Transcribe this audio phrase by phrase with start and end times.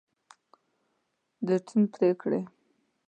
[1.45, 2.41] د ټیم پرېکړې